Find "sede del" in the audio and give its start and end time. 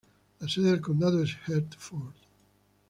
0.49-0.81